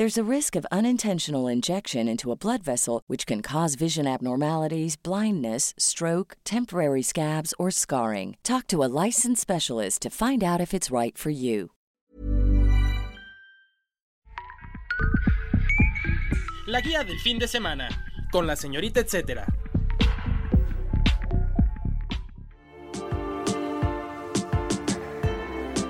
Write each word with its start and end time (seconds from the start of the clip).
There's 0.00 0.16
a 0.16 0.34
risk 0.36 0.56
of 0.56 0.66
unintentional 0.72 1.46
injection 1.46 2.08
into 2.08 2.32
a 2.32 2.34
blood 2.34 2.62
vessel, 2.62 3.02
which 3.06 3.26
can 3.26 3.42
cause 3.42 3.74
vision 3.74 4.06
abnormalities, 4.06 4.96
blindness, 4.96 5.74
stroke, 5.76 6.38
temporary 6.42 7.02
scabs, 7.02 7.52
or 7.58 7.70
scarring. 7.70 8.38
Talk 8.42 8.66
to 8.68 8.82
a 8.82 8.88
licensed 9.04 9.42
specialist 9.42 10.00
to 10.00 10.08
find 10.08 10.42
out 10.42 10.58
if 10.58 10.72
it's 10.72 10.90
right 10.90 11.18
for 11.18 11.28
you. 11.28 11.72
La 16.66 16.80
guía 16.80 17.04
del 17.04 17.18
fin 17.18 17.38
de 17.38 17.46
semana, 17.46 17.90
con 18.32 18.46
la 18.46 18.54
señorita 18.54 19.00
etcétera. 19.00 19.44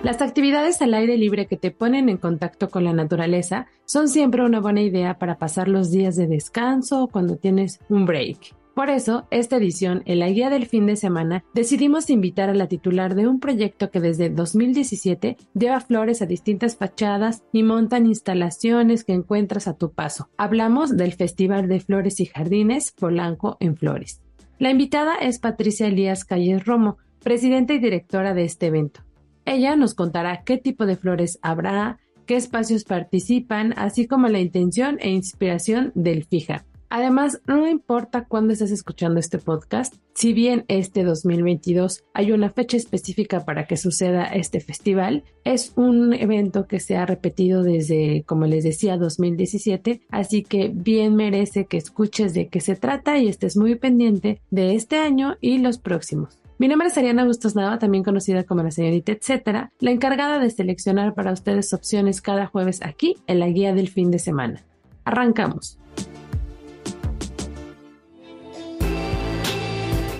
Las 0.02 0.22
actividades 0.22 0.80
al 0.80 0.94
aire 0.94 1.18
libre 1.18 1.46
que 1.46 1.58
te 1.58 1.70
ponen 1.70 2.08
en 2.08 2.16
contacto 2.16 2.70
con 2.70 2.84
la 2.84 2.94
naturaleza 2.94 3.66
son 3.84 4.08
siempre 4.08 4.42
una 4.42 4.58
buena 4.58 4.80
idea 4.80 5.18
para 5.18 5.36
pasar 5.36 5.68
los 5.68 5.90
días 5.90 6.16
de 6.16 6.26
descanso 6.26 7.02
o 7.02 7.08
cuando 7.08 7.36
tienes 7.36 7.80
un 7.90 8.06
break. 8.06 8.56
Por 8.74 8.88
eso, 8.88 9.26
esta 9.30 9.58
edición, 9.58 10.02
en 10.06 10.20
la 10.20 10.30
guía 10.30 10.48
del 10.48 10.64
fin 10.64 10.86
de 10.86 10.96
semana, 10.96 11.44
decidimos 11.52 12.08
invitar 12.08 12.48
a 12.48 12.54
la 12.54 12.66
titular 12.66 13.14
de 13.14 13.28
un 13.28 13.40
proyecto 13.40 13.90
que 13.90 14.00
desde 14.00 14.30
2017 14.30 15.36
lleva 15.52 15.80
flores 15.80 16.22
a 16.22 16.26
distintas 16.26 16.76
fachadas 16.76 17.42
y 17.52 17.62
montan 17.62 18.06
instalaciones 18.06 19.04
que 19.04 19.12
encuentras 19.12 19.68
a 19.68 19.74
tu 19.74 19.92
paso. 19.92 20.30
Hablamos 20.38 20.96
del 20.96 21.12
Festival 21.12 21.68
de 21.68 21.80
Flores 21.80 22.20
y 22.20 22.24
Jardines 22.24 22.92
Polanco 22.92 23.58
en 23.60 23.76
Flores. 23.76 24.22
La 24.58 24.70
invitada 24.70 25.16
es 25.16 25.40
Patricia 25.40 25.88
Elías 25.88 26.24
Calles 26.24 26.64
Romo, 26.64 26.96
presidenta 27.22 27.74
y 27.74 27.80
directora 27.80 28.32
de 28.32 28.44
este 28.44 28.68
evento. 28.68 29.02
Ella 29.50 29.74
nos 29.74 29.94
contará 29.94 30.44
qué 30.44 30.58
tipo 30.58 30.86
de 30.86 30.94
flores 30.94 31.40
habrá, 31.42 31.98
qué 32.24 32.36
espacios 32.36 32.84
participan, 32.84 33.74
así 33.76 34.06
como 34.06 34.28
la 34.28 34.38
intención 34.38 34.98
e 35.00 35.10
inspiración 35.10 35.90
del 35.96 36.22
FIJA. 36.24 36.64
Además, 36.88 37.40
no 37.48 37.66
importa 37.66 38.26
cuándo 38.26 38.52
estés 38.52 38.70
escuchando 38.70 39.18
este 39.18 39.38
podcast, 39.38 39.96
si 40.14 40.32
bien 40.32 40.66
este 40.68 41.02
2022 41.02 42.04
hay 42.14 42.30
una 42.30 42.50
fecha 42.50 42.76
específica 42.76 43.44
para 43.44 43.66
que 43.66 43.76
suceda 43.76 44.22
este 44.26 44.60
festival, 44.60 45.24
es 45.42 45.72
un 45.74 46.14
evento 46.14 46.68
que 46.68 46.78
se 46.78 46.96
ha 46.96 47.04
repetido 47.04 47.64
desde, 47.64 48.22
como 48.26 48.46
les 48.46 48.62
decía, 48.62 48.98
2017, 48.98 50.02
así 50.10 50.44
que 50.44 50.70
bien 50.72 51.16
merece 51.16 51.64
que 51.64 51.76
escuches 51.76 52.34
de 52.34 52.46
qué 52.46 52.60
se 52.60 52.76
trata 52.76 53.18
y 53.18 53.26
estés 53.26 53.56
muy 53.56 53.74
pendiente 53.74 54.42
de 54.52 54.76
este 54.76 54.98
año 54.98 55.34
y 55.40 55.58
los 55.58 55.78
próximos. 55.78 56.39
Mi 56.60 56.68
nombre 56.68 56.88
es 56.88 56.98
Ariana 56.98 57.24
Bustos 57.24 57.56
Nava, 57.56 57.78
también 57.78 58.04
conocida 58.04 58.44
como 58.44 58.62
la 58.62 58.70
señorita 58.70 59.12
etcétera, 59.12 59.72
la 59.78 59.92
encargada 59.92 60.38
de 60.38 60.50
seleccionar 60.50 61.14
para 61.14 61.32
ustedes 61.32 61.72
opciones 61.72 62.20
cada 62.20 62.44
jueves 62.44 62.80
aquí 62.82 63.16
en 63.26 63.40
la 63.40 63.48
guía 63.48 63.72
del 63.72 63.88
fin 63.88 64.10
de 64.10 64.18
semana. 64.18 64.62
Arrancamos. 65.06 65.78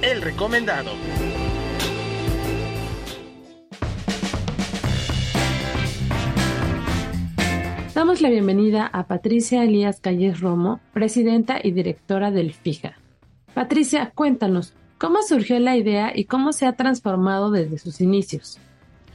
El 0.00 0.22
recomendado. 0.22 0.92
Damos 7.94 8.22
la 8.22 8.30
bienvenida 8.30 8.86
a 8.86 9.06
Patricia 9.06 9.62
Elías 9.62 10.00
Calles 10.00 10.40
Romo, 10.40 10.80
presidenta 10.94 11.60
y 11.62 11.72
directora 11.72 12.30
del 12.30 12.54
FIJA. 12.54 12.96
Patricia, 13.52 14.12
cuéntanos, 14.14 14.72
¿cómo 15.00 15.22
surgió 15.22 15.58
la 15.58 15.76
idea 15.76 16.12
y 16.14 16.24
cómo 16.26 16.52
se 16.52 16.66
ha 16.66 16.74
transformado 16.74 17.50
desde 17.50 17.78
sus 17.78 18.00
inicios? 18.00 18.58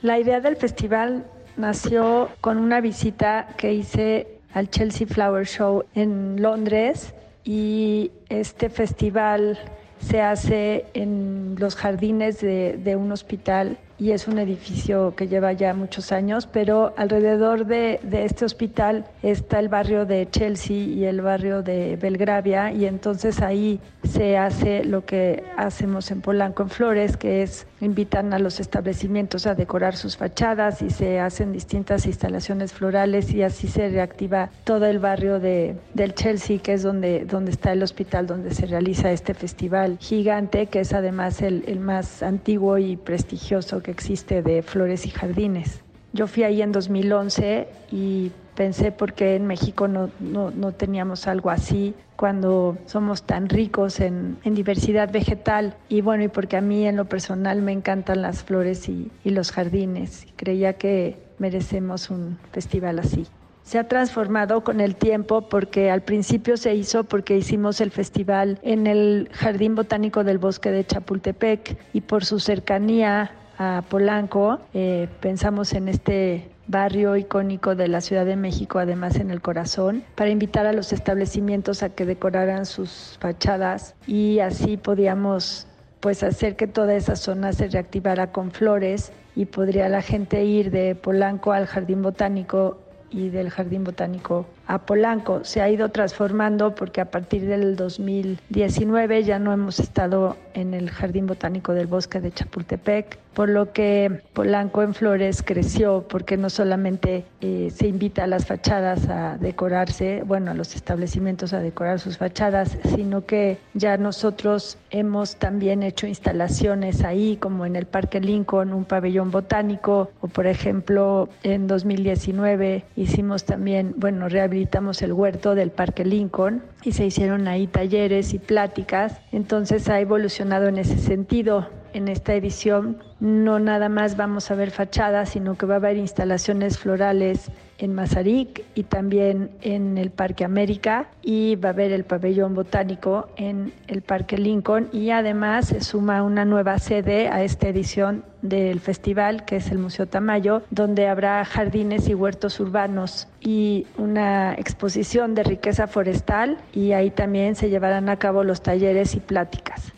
La 0.02 0.20
idea 0.20 0.42
del 0.42 0.58
festival 0.58 1.26
nació 1.58 2.30
con 2.42 2.58
una 2.58 2.82
visita 2.82 3.48
que 3.56 3.74
hice 3.74 4.40
al 4.54 4.70
Chelsea 4.70 5.06
Flower 5.08 5.46
Show 5.46 5.86
en 5.94 6.42
Londres 6.42 7.14
y 7.44 8.12
este 8.30 8.70
festival 8.70 9.60
se 10.00 10.22
hace 10.22 10.86
en 10.94 11.56
los 11.60 11.76
jardines 11.76 12.42
de, 12.42 12.96
un 13.00 13.12
hospital 13.12 13.78
y 13.98 14.12
es 14.12 14.28
un 14.28 14.40
edificio 14.40 15.16
que 15.16 15.28
lleva 15.28 15.54
ya 15.54 15.74
muchos 15.74 16.12
años, 16.12 16.48
pero 16.52 16.94
alrededor 16.98 17.66
de, 17.66 18.00
este 18.12 18.46
hospital 18.46 19.06
está 19.24 19.60
el 19.60 19.70
barrio 19.70 20.06
de 20.06 20.28
Chelsea 20.30 20.76
y 20.78 21.06
el 21.06 21.22
barrio 21.22 21.62
de 21.62 21.96
Belgravia 21.96 22.72
y 22.72 22.86
entonces 22.86 23.42
ahí 23.42 23.80
se 24.04 24.38
hace 24.38 24.84
lo 24.84 25.06
que 25.06 25.44
hacemos 25.58 26.12
en 26.12 26.22
Polanco 26.22 26.64
en 26.64 26.70
Flores, 26.70 27.18
que 27.18 27.44
es 27.44 27.68
invitan 27.82 28.34
a 28.34 28.40
los 28.40 28.60
establecimientos 28.60 29.48
a 29.48 29.56
decorar 29.56 29.96
sus 29.96 30.18
fachadas 30.18 30.82
y 30.82 30.90
se 30.90 31.20
hacen 31.20 31.52
distintas 31.52 32.06
instalaciones 32.06 32.74
florales 32.74 33.32
y 33.32 33.44
así 33.44 33.68
se 33.68 33.90
reactiva 33.90 34.50
todo 34.64 34.86
el 34.86 35.00
barrio 35.00 35.40
de, 35.40 35.76
del 35.94 36.14
Chelsea, 36.16 36.60
que 36.60 36.74
es 36.74 36.84
donde, 36.84 37.26
donde 37.26 37.52
está 37.52 37.72
el 37.72 37.84
hospital 37.84 38.28
donde 38.28 38.54
se 38.54 38.66
realiza 38.66 39.12
este 39.12 39.34
festival 39.34 39.98
gigante, 40.00 40.68
que 40.68 40.82
es 40.82 40.94
además 40.94 41.42
el, 41.42 41.64
el 41.68 41.80
más 41.80 42.24
antiguo 42.24 42.78
y 42.78 42.98
prestigioso 42.98 43.82
que 43.86 43.92
existe 43.92 44.42
de 44.42 44.64
flores 44.64 45.06
y 45.06 45.12
jardines. 45.12 45.82
Yo 46.12 46.26
fui 46.26 46.42
ahí 46.42 46.64
en 46.64 46.72
2011 46.72 47.68
y 47.92 48.32
pensé 48.56 48.92
por 48.92 49.14
qué 49.14 49.36
en 49.36 49.46
México 49.46 49.88
no, 49.88 50.10
no, 50.20 50.72
teníamos 50.72 51.28
algo 51.28 51.52
así 51.52 51.94
cuando 52.16 52.78
somos 52.88 53.24
tan 53.24 53.48
ricos 53.48 54.00
en, 54.00 54.38
en, 54.44 54.56
diversidad 54.56 55.12
vegetal 55.12 55.76
y 55.88 56.02
bueno, 56.02 56.24
y 56.24 56.30
porque 56.30 56.58
a 56.58 56.62
mí 56.62 56.88
en 56.88 56.96
lo 56.96 57.06
personal 57.06 57.62
me 57.62 57.74
encantan 57.74 58.24
las 58.24 58.44
flores 58.44 58.90
y, 58.90 59.12
y 59.24 59.30
los 59.30 59.52
jardines. 59.52 60.26
Creía 60.36 60.74
que 60.74 61.18
merecemos 61.38 62.10
un 62.10 62.40
festival 62.52 62.98
así 63.00 63.28
se 63.66 63.80
ha 63.80 63.88
transformado 63.88 64.64
con 64.64 64.80
el 64.80 64.96
tiempo 64.96 65.50
porque 65.50 65.90
al 65.90 66.04
principio 66.04 66.56
se 66.56 66.76
hizo 66.76 67.04
porque 67.04 67.36
hicimos 67.36 67.82
el 67.82 67.90
festival 67.90 68.60
en 68.62 68.86
el 68.86 69.28
Jardín 69.34 69.74
Botánico 69.74 70.24
del 70.24 70.38
Bosque 70.38 70.70
de 70.70 70.86
Chapultepec 70.86 71.76
y 71.92 72.02
por 72.02 72.26
su 72.26 72.40
cercanía 72.40 73.32
a 73.58 73.84
Polanco 73.90 74.60
eh, 74.74 75.08
pensamos 75.20 75.74
en 75.74 75.88
este 75.88 76.50
barrio 76.68 77.16
icónico 77.16 77.76
de 77.76 77.88
la 77.88 78.02
Ciudad 78.02 78.26
de 78.26 78.36
México, 78.36 78.80
además 78.80 79.18
en 79.18 79.30
el 79.30 79.42
corazón, 79.42 80.04
para 80.16 80.32
invitar 80.32 80.66
a 80.66 80.74
los 80.74 80.94
establecimientos 80.94 81.84
a 81.84 81.90
que 81.90 82.06
decoraran 82.06 82.66
sus 82.66 83.18
fachadas 83.20 83.96
y 84.08 84.40
así 84.40 84.78
podíamos 84.78 85.68
pues 86.00 86.24
hacer 86.24 86.56
que 86.56 86.68
toda 86.68 86.96
esa 86.96 87.16
zona 87.16 87.54
se 87.54 87.68
reactivara 87.68 88.32
con 88.32 88.52
flores 88.52 89.12
y 89.36 89.46
podría 89.46 89.90
la 89.90 90.02
gente 90.02 90.44
ir 90.46 90.72
de 90.72 90.96
Polanco 90.96 91.52
al 91.52 91.66
Jardín 91.66 92.02
Botánico 92.02 92.80
y 93.10 93.30
del 93.30 93.50
Jardín 93.50 93.84
Botánico 93.84 94.46
a 94.68 94.80
Polanco. 94.80 95.44
Se 95.44 95.62
ha 95.62 95.70
ido 95.70 95.90
transformando 95.90 96.76
porque 96.76 97.02
a 97.02 97.12
partir 97.12 97.46
del 97.46 97.76
2019 97.76 99.24
ya 99.24 99.40
no 99.40 99.54
hemos 99.54 99.80
estado 99.80 100.38
en 100.54 100.74
el 100.74 100.90
Jardín 100.90 101.28
Botánico 101.28 101.74
del 101.74 101.88
Bosque 101.88 102.22
de 102.22 102.32
Chapultepec, 102.32 103.18
por 103.34 103.50
lo 103.50 103.74
que 103.74 104.22
Polanco 104.34 104.82
en 104.82 104.94
Flores 104.94 105.44
creció 105.44 106.06
porque 106.08 106.38
no 106.38 106.50
solamente 106.50 107.26
eh, 107.42 107.70
se 107.76 107.88
invita 107.88 108.24
a 108.24 108.28
las 108.28 108.46
fachadas 108.46 109.10
a 109.10 109.38
decorarse, 109.38 110.24
bueno, 110.26 110.52
a 110.52 110.54
los 110.54 110.76
establecimientos 110.76 111.52
a 111.54 111.60
decorar 111.60 112.00
sus 112.00 112.18
fachadas, 112.18 112.78
sino 112.96 113.26
que 113.26 113.58
ya 113.74 113.98
nosotros 113.98 114.78
hemos 114.90 115.36
también 115.36 115.84
hecho 115.84 116.08
instalaciones 116.08 117.04
ahí, 117.04 117.36
como 117.36 117.66
en 117.66 117.76
el 117.76 117.86
Parque 117.86 118.22
Lincoln, 118.22 118.74
un 118.74 118.86
pabellón 118.86 119.32
botánico, 119.32 120.12
o 120.22 120.28
por 120.30 120.48
ejemplo 120.48 121.28
en 121.44 121.68
2019 121.68 122.86
hicimos 122.96 123.44
también, 123.44 123.94
bueno, 123.98 124.30
rehabilitamos 124.56 125.02
el 125.02 125.12
huerto 125.12 125.54
del 125.54 125.70
Parque 125.70 126.06
Lincoln 126.06 126.64
y 126.82 126.94
se 126.94 127.06
hicieron 127.06 127.50
ahí 127.50 127.68
talleres 127.68 128.34
y 128.34 128.40
pláticas, 128.40 129.20
entonces 129.34 129.90
ha 129.90 130.00
evolucionado 130.00 130.68
en 130.70 130.78
ese 130.78 130.98
sentido 130.98 131.68
en 131.96 132.10
esta 132.10 132.34
edición 132.34 132.98
no 133.22 133.58
nada 133.58 133.88
más 133.88 134.18
vamos 134.18 134.52
a 134.52 134.56
ver 134.56 134.70
fachadas, 134.70 135.30
sino 135.30 135.58
que 135.58 135.66
va 135.66 135.76
a 135.76 135.78
haber 135.78 135.96
instalaciones 135.96 136.78
florales 136.78 137.50
en 137.78 137.94
Mazarik 137.94 138.66
y 138.76 138.84
también 138.84 139.50
en 139.62 139.98
el 139.98 140.12
Parque 140.12 140.44
América 140.44 141.08
y 141.22 141.56
va 141.56 141.70
a 141.70 141.72
haber 141.72 141.94
el 141.94 142.04
pabellón 142.04 142.54
botánico 142.54 143.30
en 143.38 143.72
el 143.88 144.02
Parque 144.02 144.38
Lincoln 144.38 144.90
y 144.92 145.12
además 145.12 145.70
se 145.70 145.80
suma 145.80 146.22
una 146.22 146.44
nueva 146.44 146.80
sede 146.80 147.30
a 147.30 147.44
esta 147.44 147.70
edición 147.70 148.26
del 148.42 148.82
festival 148.82 149.46
que 149.46 149.58
es 149.58 149.72
el 149.72 149.78
Museo 149.78 150.06
Tamayo 150.06 150.64
donde 150.72 151.08
habrá 151.08 151.46
jardines 151.46 152.10
y 152.10 152.14
huertos 152.14 152.60
urbanos 152.60 153.30
y 153.40 153.88
una 153.98 154.54
exposición 154.54 155.34
de 155.34 155.44
riqueza 155.44 155.88
forestal 155.88 156.58
y 156.74 156.92
ahí 156.92 157.10
también 157.10 157.56
se 157.56 157.70
llevarán 157.70 158.10
a 158.10 158.18
cabo 158.18 158.44
los 158.44 158.62
talleres 158.62 159.16
y 159.16 159.22
pláticas. 159.22 159.95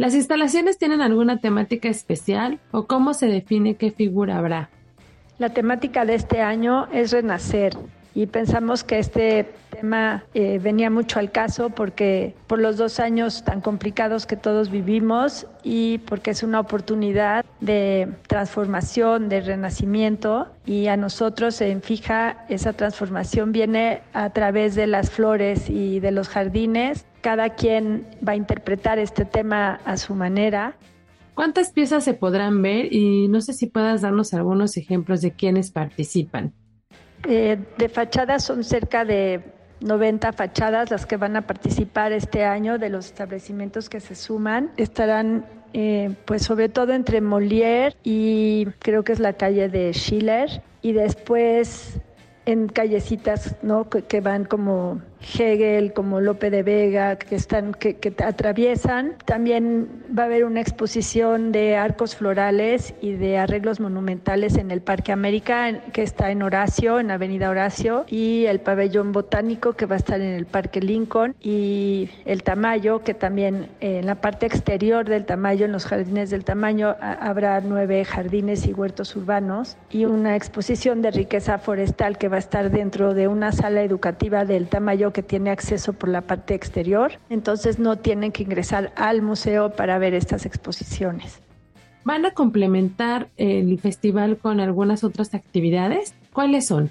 ¿Las 0.00 0.14
instalaciones 0.14 0.78
tienen 0.78 1.02
alguna 1.02 1.40
temática 1.40 1.86
especial 1.90 2.58
o 2.70 2.86
cómo 2.86 3.12
se 3.12 3.26
define 3.26 3.74
qué 3.74 3.90
figura 3.90 4.38
habrá? 4.38 4.70
La 5.38 5.50
temática 5.50 6.06
de 6.06 6.14
este 6.14 6.40
año 6.40 6.86
es 6.90 7.12
renacer 7.12 7.76
y 8.14 8.26
pensamos 8.26 8.84
que 8.84 8.98
este 8.98 9.46
tema 9.70 10.24
eh, 10.34 10.58
venía 10.58 10.90
mucho 10.90 11.18
al 11.18 11.30
caso 11.30 11.70
porque 11.70 12.34
por 12.46 12.58
los 12.58 12.76
dos 12.76 13.00
años 13.00 13.44
tan 13.44 13.60
complicados 13.60 14.26
que 14.26 14.36
todos 14.36 14.70
vivimos 14.70 15.46
y 15.62 15.98
porque 15.98 16.32
es 16.32 16.42
una 16.42 16.60
oportunidad 16.60 17.44
de 17.60 18.08
transformación, 18.26 19.28
de 19.28 19.40
renacimiento 19.40 20.48
y 20.66 20.88
a 20.88 20.96
nosotros 20.96 21.60
en 21.60 21.82
Fija 21.82 22.44
esa 22.48 22.72
transformación 22.72 23.52
viene 23.52 24.02
a 24.12 24.30
través 24.30 24.74
de 24.74 24.86
las 24.86 25.10
flores 25.10 25.70
y 25.70 26.00
de 26.00 26.10
los 26.10 26.28
jardines 26.28 27.06
cada 27.20 27.50
quien 27.50 28.06
va 28.26 28.32
a 28.32 28.36
interpretar 28.36 28.98
este 28.98 29.24
tema 29.24 29.80
a 29.84 29.96
su 29.96 30.14
manera. 30.14 30.76
¿Cuántas 31.34 31.72
piezas 31.72 32.04
se 32.04 32.14
podrán 32.14 32.60
ver? 32.62 32.92
Y 32.92 33.28
no 33.28 33.40
sé 33.40 33.52
si 33.52 33.66
puedas 33.66 34.02
darnos 34.02 34.34
algunos 34.34 34.76
ejemplos 34.76 35.20
de 35.20 35.32
quienes 35.32 35.70
participan. 35.70 36.52
Eh, 37.28 37.58
de 37.78 37.88
fachadas 37.88 38.44
son 38.44 38.64
cerca 38.64 39.04
de 39.04 39.42
90 39.80 40.32
fachadas 40.32 40.90
las 40.90 41.06
que 41.06 41.16
van 41.16 41.36
a 41.36 41.46
participar 41.46 42.12
este 42.12 42.44
año 42.44 42.78
de 42.78 42.90
los 42.90 43.06
establecimientos 43.06 43.88
que 43.88 44.00
se 44.00 44.14
suman. 44.14 44.72
Estarán 44.76 45.46
eh, 45.72 46.14
pues 46.24 46.42
sobre 46.42 46.68
todo 46.68 46.92
entre 46.92 47.20
Molière 47.20 47.94
y 48.02 48.66
creo 48.80 49.04
que 49.04 49.12
es 49.12 49.20
la 49.20 49.34
calle 49.34 49.68
de 49.68 49.92
Schiller 49.92 50.62
y 50.82 50.92
después 50.92 52.00
en 52.46 52.68
callecitas 52.68 53.56
¿no? 53.62 53.88
que 53.88 54.20
van 54.20 54.44
como 54.44 55.00
Hegel, 55.20 55.92
como 55.92 56.20
Lope 56.20 56.50
de 56.50 56.62
Vega, 56.62 57.16
que, 57.16 57.34
están, 57.34 57.74
que, 57.74 58.14
atraviesan. 58.24 59.14
También 59.24 59.88
va 60.16 60.24
a 60.24 60.26
haber 60.26 60.44
una 60.44 60.60
exposición 60.60 61.52
de 61.52 61.76
arcos 61.76 62.16
florales 62.16 62.94
y 63.00 63.12
de 63.12 63.38
arreglos 63.38 63.80
monumentales 63.80 64.56
en 64.56 64.70
el 64.70 64.80
Parque 64.80 65.12
América, 65.12 65.80
que 65.92 66.02
está 66.02 66.30
en 66.30 66.42
Horacio, 66.42 67.00
en 67.00 67.10
Avenida 67.10 67.50
Horacio, 67.50 68.04
y 68.08 68.46
el 68.46 68.60
pabellón 68.60 69.12
botánico, 69.12 69.74
que 69.74 69.86
va 69.86 69.96
a 69.96 69.98
estar 69.98 70.20
en 70.20 70.34
el 70.34 70.46
Parque 70.46 70.80
Lincoln, 70.80 71.34
y 71.40 72.08
el 72.24 72.42
Tamayo, 72.42 73.02
que 73.02 73.14
también 73.14 73.68
en 73.80 74.06
la 74.06 74.16
parte 74.16 74.46
exterior 74.46 75.08
del 75.08 75.26
Tamayo, 75.26 75.66
en 75.66 75.72
los 75.72 75.86
jardines 75.86 76.30
del 76.30 76.44
Tamayo, 76.44 76.96
habrá 77.00 77.60
nueve 77.60 78.04
jardines 78.04 78.66
y 78.66 78.72
huertos 78.72 79.14
urbanos, 79.16 79.76
y 79.90 80.04
una 80.06 80.36
exposición 80.36 81.02
de 81.02 81.10
riqueza 81.10 81.58
forestal 81.58 82.18
que 82.18 82.28
va 82.28 82.36
a 82.36 82.40
estar 82.40 82.70
dentro 82.70 83.14
de 83.14 83.28
una 83.28 83.52
sala 83.52 83.82
educativa 83.82 84.44
del 84.44 84.68
Tamayo 84.68 85.09
que 85.12 85.22
tiene 85.22 85.50
acceso 85.50 85.92
por 85.92 86.08
la 86.08 86.22
parte 86.22 86.54
exterior, 86.54 87.12
entonces 87.28 87.78
no 87.78 87.96
tienen 87.96 88.32
que 88.32 88.42
ingresar 88.42 88.92
al 88.96 89.22
museo 89.22 89.70
para 89.70 89.98
ver 89.98 90.14
estas 90.14 90.46
exposiciones. 90.46 91.40
¿Van 92.04 92.24
a 92.24 92.32
complementar 92.32 93.28
el 93.36 93.78
festival 93.78 94.38
con 94.38 94.60
algunas 94.60 95.04
otras 95.04 95.34
actividades? 95.34 96.14
¿Cuáles 96.32 96.66
son? 96.66 96.90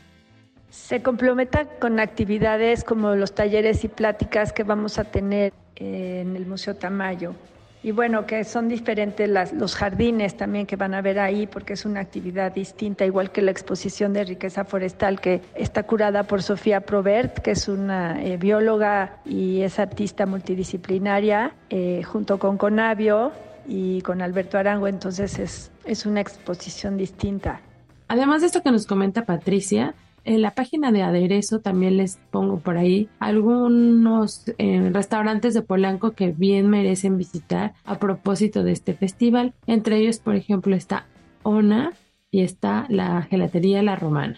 Se 0.70 1.02
complementa 1.02 1.66
con 1.80 2.00
actividades 2.00 2.84
como 2.84 3.16
los 3.16 3.34
talleres 3.34 3.84
y 3.84 3.88
pláticas 3.88 4.54
que 4.54 4.64
vamos 4.64 5.00
a 5.00 5.06
tener 5.06 5.52
en 5.76 6.36
el 6.36 6.46
Museo 6.46 6.76
Tamayo 6.76 7.34
y 7.82 7.92
bueno, 7.92 8.26
que 8.26 8.44
son 8.44 8.68
diferentes 8.68 9.30
las, 9.30 9.54
los 9.54 9.76
jardines 9.76 10.36
también 10.36 10.66
que 10.66 10.76
van 10.76 10.94
a 10.94 11.02
ver 11.02 11.20
ahí, 11.20 11.48
porque 11.48 11.74
es 11.74 11.86
una 11.86 12.02
actividad 12.02 12.52
distinta, 12.52 13.06
igual 13.06 13.32
que 13.32 13.42
la 13.42 13.52
exposición 13.52 14.12
de 14.12 14.26
riqueza 14.26 14.66
forestal 14.66 15.22
que 15.22 15.42
está 15.56 15.84
curada 15.84 16.24
por 16.24 16.44
Sofía 16.44 16.82
Probert, 16.82 17.40
que 17.40 17.52
es 17.52 17.70
una 17.70 18.22
eh, 18.22 18.36
bióloga 18.36 19.20
y 19.24 19.62
es 19.62 19.80
artista 19.80 20.26
multidisciplinaria, 20.26 21.54
eh, 21.70 22.04
junto 22.04 22.38
con 22.38 22.58
Conavio 22.58 23.32
y 23.66 24.02
con 24.02 24.22
Alberto 24.22 24.58
Arango, 24.58 24.88
entonces 24.88 25.40
es, 25.40 25.72
es 25.86 26.06
una 26.06 26.20
exposición 26.20 26.98
distinta. 26.98 27.62
Además 28.10 28.42
de 28.42 28.48
esto 28.48 28.62
que 28.62 28.72
nos 28.72 28.88
comenta 28.88 29.24
Patricia, 29.24 29.94
en 30.24 30.42
la 30.42 30.52
página 30.52 30.92
de 30.92 31.02
aderezo 31.02 31.60
también 31.60 31.98
les 31.98 32.18
pongo 32.32 32.60
por 32.60 32.78
ahí 32.78 33.10
algunos 33.20 34.46
eh, 34.58 34.90
restaurantes 34.94 35.54
de 35.54 35.62
Polanco 35.62 36.12
que 36.12 36.32
bien 36.32 36.70
merecen 36.70 37.18
visitar 37.18 37.74
a 37.86 38.00
propósito 38.00 38.64
de 38.64 38.72
este 38.72 38.94
festival. 38.94 39.54
Entre 39.68 39.98
ellos, 39.98 40.20
por 40.20 40.36
ejemplo, 40.36 40.76
está 40.76 41.06
Ona 41.44 41.94
y 42.32 42.42
está 42.42 42.86
la 42.90 43.22
gelatería 43.24 43.82
La 43.84 43.96
Romana. 43.96 44.38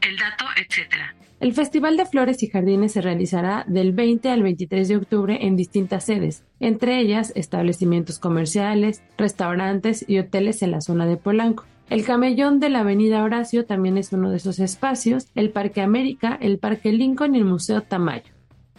El 0.00 0.16
dato, 0.16 0.44
etcétera. 0.56 1.14
El 1.40 1.54
Festival 1.54 1.96
de 1.96 2.04
Flores 2.04 2.42
y 2.42 2.48
Jardines 2.48 2.92
se 2.92 3.00
realizará 3.00 3.64
del 3.66 3.92
20 3.92 4.28
al 4.28 4.42
23 4.42 4.88
de 4.88 4.96
octubre 4.96 5.38
en 5.40 5.56
distintas 5.56 6.04
sedes, 6.04 6.44
entre 6.60 6.98
ellas 6.98 7.32
establecimientos 7.34 8.18
comerciales, 8.18 9.02
restaurantes 9.16 10.04
y 10.06 10.18
hoteles 10.18 10.60
en 10.62 10.72
la 10.72 10.82
zona 10.82 11.06
de 11.06 11.16
Polanco. 11.16 11.64
El 11.90 12.04
camellón 12.04 12.60
de 12.60 12.70
la 12.70 12.80
Avenida 12.80 13.24
Horacio 13.24 13.66
también 13.66 13.98
es 13.98 14.12
uno 14.12 14.30
de 14.30 14.36
esos 14.36 14.60
espacios, 14.60 15.26
el 15.34 15.50
Parque 15.50 15.80
América, 15.80 16.38
el 16.40 16.58
Parque 16.58 16.92
Lincoln 16.92 17.34
y 17.34 17.38
el 17.38 17.44
Museo 17.44 17.82
Tamayo. 17.82 18.30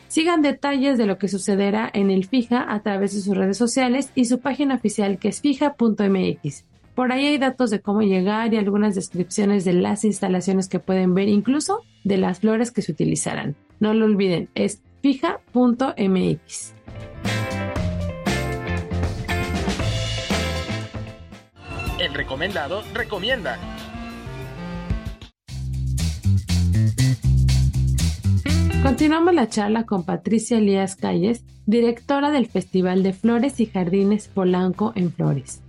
Sigan 0.07 0.41
detalles 0.41 0.97
de 0.97 1.05
lo 1.05 1.17
que 1.17 1.27
sucederá 1.27 1.89
en 1.93 2.09
el 2.09 2.25
Fija 2.25 2.65
a 2.73 2.81
través 2.81 3.13
de 3.13 3.19
sus 3.19 3.35
redes 3.35 3.57
sociales 3.57 4.11
y 4.15 4.25
su 4.25 4.39
página 4.39 4.75
oficial 4.75 5.19
que 5.19 5.27
es 5.27 5.41
fija.mx. 5.41 6.63
Por 6.95 7.11
ahí 7.11 7.25
hay 7.25 7.37
datos 7.37 7.69
de 7.69 7.81
cómo 7.81 8.01
llegar 8.01 8.53
y 8.53 8.57
algunas 8.57 8.95
descripciones 8.95 9.65
de 9.65 9.73
las 9.73 10.05
instalaciones 10.05 10.69
que 10.69 10.79
pueden 10.79 11.13
ver, 11.13 11.27
incluso 11.27 11.81
de 12.05 12.15
las 12.15 12.39
flores 12.39 12.71
que 12.71 12.81
se 12.81 12.93
utilizarán. 12.93 13.57
No 13.81 13.93
lo 13.93 14.05
olviden, 14.05 14.47
es 14.55 14.83
fija.mx. 15.01 16.75
El 22.01 22.15
recomendado 22.15 22.81
recomienda. 22.95 23.59
Continuamos 28.81 29.35
la 29.35 29.47
charla 29.47 29.85
con 29.85 30.03
Patricia 30.03 30.57
Elías 30.57 30.95
Calles, 30.95 31.45
directora 31.67 32.31
del 32.31 32.47
Festival 32.47 33.03
de 33.03 33.13
Flores 33.13 33.59
y 33.59 33.67
Jardines 33.67 34.29
Polanco 34.29 34.93
en 34.95 35.13
Flores. 35.13 35.61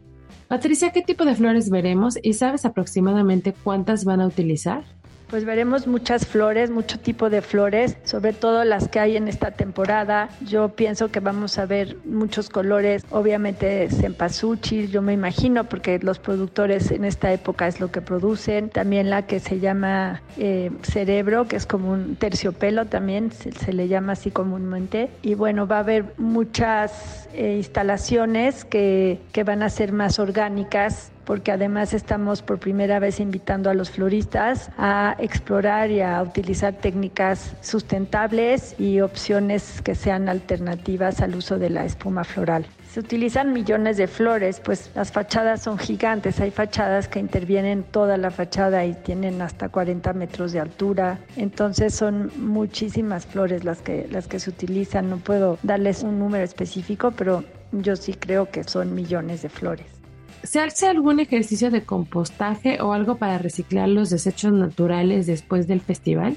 Patricia, 0.48 0.90
¿qué 0.90 1.02
tipo 1.02 1.26
de 1.26 1.34
flores 1.34 1.68
veremos 1.68 2.18
y 2.22 2.32
sabes 2.32 2.64
aproximadamente 2.64 3.52
cuántas 3.52 4.06
van 4.06 4.22
a 4.22 4.26
utilizar? 4.26 4.84
Pues 5.32 5.46
veremos 5.46 5.86
muchas 5.86 6.26
flores, 6.26 6.70
mucho 6.70 7.00
tipo 7.00 7.30
de 7.30 7.40
flores, 7.40 7.96
sobre 8.04 8.34
todo 8.34 8.64
las 8.64 8.88
que 8.88 9.00
hay 9.00 9.16
en 9.16 9.28
esta 9.28 9.52
temporada. 9.52 10.28
Yo 10.42 10.68
pienso 10.68 11.10
que 11.10 11.20
vamos 11.20 11.56
a 11.56 11.64
ver 11.64 11.96
muchos 12.04 12.50
colores, 12.50 13.06
obviamente 13.10 13.88
cempasúchil, 13.88 14.90
yo 14.90 15.00
me 15.00 15.14
imagino, 15.14 15.64
porque 15.64 15.98
los 16.00 16.18
productores 16.18 16.90
en 16.90 17.06
esta 17.06 17.32
época 17.32 17.66
es 17.66 17.80
lo 17.80 17.90
que 17.90 18.02
producen. 18.02 18.68
También 18.68 19.08
la 19.08 19.26
que 19.26 19.40
se 19.40 19.58
llama 19.58 20.20
eh, 20.36 20.70
cerebro, 20.82 21.48
que 21.48 21.56
es 21.56 21.64
como 21.64 21.92
un 21.92 22.16
terciopelo 22.16 22.84
también, 22.84 23.32
se, 23.32 23.72
le 23.72 23.88
llama 23.88 24.12
así 24.12 24.30
comúnmente. 24.30 25.08
Y 25.22 25.32
bueno, 25.32 25.66
va 25.66 25.76
a 25.76 25.80
haber 25.80 26.12
muchas 26.18 27.26
eh, 27.32 27.54
instalaciones 27.56 28.66
que, 28.66 29.18
que 29.32 29.44
van 29.44 29.62
a 29.62 29.70
ser 29.70 29.92
más 29.92 30.18
orgánicas 30.18 31.10
porque 31.32 31.50
además 31.50 31.94
estamos 31.94 32.42
por 32.42 32.58
primera 32.58 32.98
vez 32.98 33.18
invitando 33.18 33.70
a 33.70 33.74
los 33.74 33.90
floristas 33.90 34.70
a 34.76 35.16
explorar 35.18 35.90
y 35.90 36.02
a 36.02 36.20
utilizar 36.20 36.74
técnicas 36.74 37.56
sustentables 37.62 38.78
y 38.78 39.00
opciones 39.00 39.80
que 39.80 39.94
sean 39.94 40.28
alternativas 40.28 41.22
al 41.22 41.34
uso 41.34 41.58
de 41.58 41.70
la 41.70 41.86
espuma 41.86 42.24
floral. 42.24 42.66
Se 42.90 43.00
utilizan 43.00 43.54
millones 43.54 43.96
de 43.96 44.08
flores, 44.08 44.60
pues 44.60 44.90
las 44.94 45.10
fachadas 45.10 45.62
son 45.62 45.78
gigantes. 45.78 46.38
Hay 46.38 46.50
fachadas 46.50 47.08
que 47.08 47.18
intervienen 47.18 47.82
toda 47.82 48.18
la 48.18 48.30
fachada 48.30 48.84
y 48.84 48.92
tienen 48.92 49.40
hasta 49.40 49.70
40 49.70 50.12
metros 50.12 50.52
de 50.52 50.60
altura. 50.60 51.18
Entonces 51.36 51.94
son 51.94 52.30
muchísimas 52.36 53.24
flores 53.24 53.64
las 53.64 53.80
que, 53.80 54.06
las 54.10 54.28
que 54.28 54.38
se 54.38 54.50
utilizan. 54.50 55.08
No 55.08 55.16
puedo 55.16 55.58
darles 55.62 56.02
un 56.02 56.18
número 56.18 56.44
específico, 56.44 57.10
pero 57.12 57.42
yo 57.72 57.96
sí 57.96 58.12
creo 58.12 58.50
que 58.50 58.64
son 58.64 58.94
millones 58.94 59.40
de 59.40 59.48
flores. 59.48 60.01
¿Se 60.42 60.60
hace 60.60 60.88
algún 60.88 61.20
ejercicio 61.20 61.70
de 61.70 61.84
compostaje 61.84 62.80
o 62.80 62.92
algo 62.92 63.16
para 63.16 63.38
reciclar 63.38 63.88
los 63.88 64.10
desechos 64.10 64.52
naturales 64.52 65.26
después 65.26 65.68
del 65.68 65.80
festival? 65.80 66.36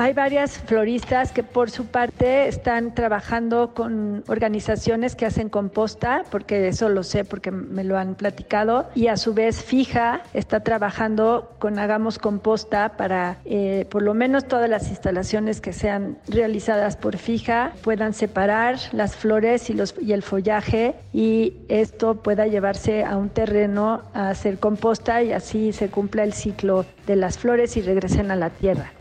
Hay 0.00 0.12
varias 0.12 0.58
floristas 0.58 1.32
que 1.32 1.42
por 1.42 1.70
su 1.72 1.86
parte 1.86 2.46
están 2.46 2.94
trabajando 2.94 3.74
con 3.74 4.22
organizaciones 4.28 5.16
que 5.16 5.26
hacen 5.26 5.48
composta, 5.48 6.22
porque 6.30 6.68
eso 6.68 6.88
lo 6.88 7.02
sé 7.02 7.24
porque 7.24 7.50
me 7.50 7.82
lo 7.82 7.98
han 7.98 8.14
platicado, 8.14 8.88
y 8.94 9.08
a 9.08 9.16
su 9.16 9.34
vez 9.34 9.60
Fija 9.60 10.22
está 10.34 10.60
trabajando 10.60 11.50
con 11.58 11.80
Hagamos 11.80 12.20
Composta 12.20 12.96
para 12.96 13.38
eh, 13.44 13.86
por 13.90 14.02
lo 14.02 14.14
menos 14.14 14.46
todas 14.46 14.70
las 14.70 14.88
instalaciones 14.88 15.60
que 15.60 15.72
sean 15.72 16.18
realizadas 16.28 16.96
por 16.96 17.16
Fija 17.16 17.72
puedan 17.82 18.14
separar 18.14 18.78
las 18.92 19.16
flores 19.16 19.68
y, 19.68 19.74
los, 19.74 19.96
y 20.00 20.12
el 20.12 20.22
follaje 20.22 20.94
y 21.12 21.54
esto 21.66 22.22
pueda 22.22 22.46
llevarse 22.46 23.02
a 23.02 23.16
un 23.16 23.30
terreno 23.30 24.02
a 24.14 24.30
hacer 24.30 24.60
composta 24.60 25.24
y 25.24 25.32
así 25.32 25.72
se 25.72 25.88
cumpla 25.88 26.22
el 26.22 26.34
ciclo 26.34 26.86
de 27.08 27.16
las 27.16 27.36
flores 27.36 27.76
y 27.76 27.82
regresen 27.82 28.30
a 28.30 28.36
la 28.36 28.50
tierra. 28.50 28.92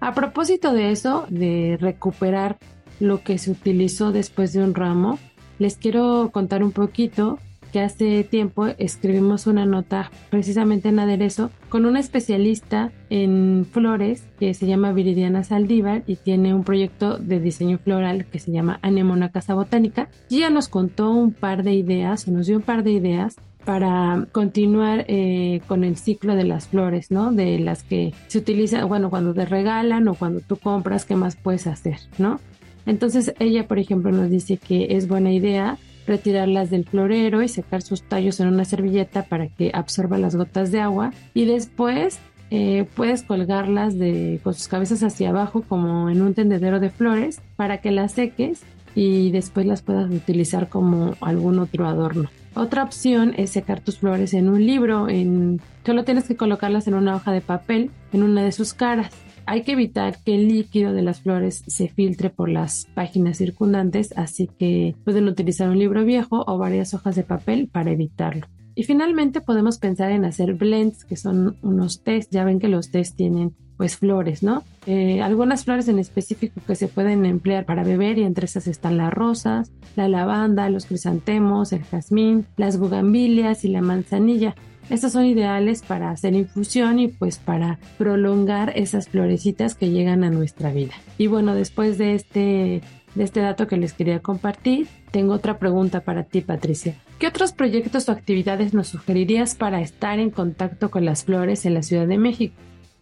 A 0.00 0.14
propósito 0.14 0.72
de 0.72 0.90
eso, 0.90 1.26
de 1.30 1.78
recuperar 1.80 2.58
lo 3.00 3.22
que 3.22 3.38
se 3.38 3.50
utilizó 3.50 4.12
después 4.12 4.52
de 4.52 4.62
un 4.62 4.74
ramo, 4.74 5.18
les 5.58 5.76
quiero 5.76 6.30
contar 6.32 6.62
un 6.62 6.72
poquito 6.72 7.38
que 7.72 7.80
hace 7.80 8.24
tiempo 8.24 8.66
escribimos 8.78 9.46
una 9.46 9.66
nota 9.66 10.10
precisamente 10.30 10.88
en 10.88 10.98
aderezo 10.98 11.50
con 11.68 11.84
una 11.84 12.00
especialista 12.00 12.92
en 13.10 13.66
flores 13.70 14.24
que 14.38 14.54
se 14.54 14.66
llama 14.66 14.92
Viridiana 14.92 15.44
Saldívar 15.44 16.02
y 16.06 16.16
tiene 16.16 16.54
un 16.54 16.64
proyecto 16.64 17.18
de 17.18 17.40
diseño 17.40 17.78
floral 17.78 18.26
que 18.26 18.38
se 18.38 18.52
llama 18.52 18.78
Anemona 18.82 19.30
Casa 19.30 19.54
Botánica. 19.54 20.08
Y 20.30 20.38
ella 20.38 20.50
nos 20.50 20.68
contó 20.68 21.10
un 21.10 21.32
par 21.32 21.64
de 21.64 21.74
ideas 21.74 22.28
nos 22.28 22.46
dio 22.46 22.56
un 22.56 22.62
par 22.62 22.82
de 22.82 22.92
ideas 22.92 23.36
para 23.66 24.28
continuar 24.30 25.04
eh, 25.08 25.60
con 25.66 25.82
el 25.82 25.96
ciclo 25.96 26.36
de 26.36 26.44
las 26.44 26.68
flores, 26.68 27.10
¿no? 27.10 27.32
De 27.32 27.58
las 27.58 27.82
que 27.82 28.14
se 28.28 28.38
utilizan, 28.38 28.88
bueno, 28.88 29.10
cuando 29.10 29.34
te 29.34 29.44
regalan 29.44 30.06
o 30.06 30.14
cuando 30.14 30.40
tú 30.40 30.56
compras, 30.56 31.04
¿qué 31.04 31.16
más 31.16 31.34
puedes 31.34 31.66
hacer, 31.66 31.98
¿no? 32.16 32.38
Entonces 32.86 33.34
ella, 33.40 33.66
por 33.66 33.80
ejemplo, 33.80 34.12
nos 34.12 34.30
dice 34.30 34.56
que 34.56 34.96
es 34.96 35.08
buena 35.08 35.32
idea 35.32 35.78
retirarlas 36.06 36.70
del 36.70 36.84
florero 36.84 37.42
y 37.42 37.48
secar 37.48 37.82
sus 37.82 38.02
tallos 38.02 38.38
en 38.38 38.46
una 38.46 38.64
servilleta 38.64 39.24
para 39.24 39.48
que 39.48 39.72
absorba 39.74 40.16
las 40.16 40.36
gotas 40.36 40.70
de 40.70 40.78
agua 40.78 41.12
y 41.34 41.46
después 41.46 42.20
eh, 42.52 42.86
puedes 42.94 43.24
colgarlas 43.24 43.94
con 44.44 44.54
sus 44.54 44.68
cabezas 44.68 45.02
hacia 45.02 45.30
abajo 45.30 45.64
como 45.68 46.08
en 46.08 46.22
un 46.22 46.34
tendedero 46.34 46.78
de 46.78 46.90
flores 46.90 47.40
para 47.56 47.78
que 47.78 47.90
las 47.90 48.12
seques 48.12 48.62
y 48.94 49.32
después 49.32 49.66
las 49.66 49.82
puedas 49.82 50.08
utilizar 50.08 50.68
como 50.68 51.16
algún 51.20 51.58
otro 51.58 51.88
adorno. 51.88 52.30
Otra 52.56 52.84
opción 52.84 53.34
es 53.36 53.50
secar 53.50 53.80
tus 53.80 53.98
flores 53.98 54.32
en 54.32 54.48
un 54.48 54.64
libro, 54.64 55.10
en... 55.10 55.60
solo 55.84 56.04
tienes 56.04 56.24
que 56.24 56.38
colocarlas 56.38 56.88
en 56.88 56.94
una 56.94 57.14
hoja 57.14 57.30
de 57.30 57.42
papel 57.42 57.90
en 58.14 58.22
una 58.22 58.42
de 58.42 58.50
sus 58.50 58.72
caras. 58.72 59.12
Hay 59.44 59.60
que 59.60 59.72
evitar 59.72 60.16
que 60.24 60.34
el 60.34 60.48
líquido 60.48 60.94
de 60.94 61.02
las 61.02 61.20
flores 61.20 61.64
se 61.66 61.88
filtre 61.88 62.30
por 62.30 62.48
las 62.48 62.86
páginas 62.94 63.36
circundantes, 63.36 64.16
así 64.16 64.48
que 64.58 64.96
pueden 65.04 65.28
utilizar 65.28 65.68
un 65.68 65.78
libro 65.78 66.02
viejo 66.06 66.44
o 66.46 66.56
varias 66.56 66.94
hojas 66.94 67.14
de 67.14 67.24
papel 67.24 67.68
para 67.70 67.90
evitarlo. 67.90 68.46
Y 68.74 68.84
finalmente 68.84 69.42
podemos 69.42 69.76
pensar 69.76 70.10
en 70.10 70.24
hacer 70.24 70.54
blends, 70.54 71.04
que 71.04 71.16
son 71.16 71.58
unos 71.60 72.02
test. 72.02 72.32
Ya 72.32 72.44
ven 72.44 72.58
que 72.58 72.68
los 72.68 72.90
test 72.90 73.16
tienen 73.16 73.54
pues 73.76 73.96
flores, 73.96 74.42
¿no? 74.42 74.64
Eh, 74.86 75.20
algunas 75.22 75.64
flores 75.64 75.88
en 75.88 75.98
específico 75.98 76.60
que 76.66 76.74
se 76.74 76.88
pueden 76.88 77.26
emplear 77.26 77.64
para 77.64 77.84
beber 77.84 78.18
y 78.18 78.22
entre 78.22 78.46
esas 78.46 78.66
están 78.66 78.96
las 78.96 79.12
rosas, 79.12 79.72
la 79.96 80.08
lavanda, 80.08 80.70
los 80.70 80.86
crisantemos, 80.86 81.72
el 81.72 81.84
jazmín, 81.84 82.46
las 82.56 82.78
bugambilias 82.78 83.64
y 83.64 83.68
la 83.68 83.82
manzanilla. 83.82 84.54
Estas 84.88 85.12
son 85.12 85.24
ideales 85.24 85.82
para 85.82 86.10
hacer 86.10 86.34
infusión 86.34 87.00
y 87.00 87.08
pues 87.08 87.38
para 87.38 87.80
prolongar 87.98 88.72
esas 88.76 89.08
florecitas 89.08 89.74
que 89.74 89.90
llegan 89.90 90.22
a 90.22 90.30
nuestra 90.30 90.72
vida. 90.72 90.92
Y 91.18 91.26
bueno, 91.26 91.54
después 91.54 91.98
de 91.98 92.14
este, 92.14 92.82
de 93.16 93.24
este 93.24 93.40
dato 93.40 93.66
que 93.66 93.76
les 93.76 93.94
quería 93.94 94.20
compartir, 94.20 94.86
tengo 95.10 95.34
otra 95.34 95.58
pregunta 95.58 96.02
para 96.02 96.22
ti, 96.22 96.40
Patricia. 96.40 96.94
¿Qué 97.18 97.26
otros 97.26 97.52
proyectos 97.52 98.08
o 98.08 98.12
actividades 98.12 98.74
nos 98.74 98.88
sugerirías 98.88 99.56
para 99.56 99.80
estar 99.80 100.20
en 100.20 100.30
contacto 100.30 100.90
con 100.90 101.04
las 101.04 101.24
flores 101.24 101.66
en 101.66 101.74
la 101.74 101.82
Ciudad 101.82 102.06
de 102.06 102.18
México? 102.18 102.54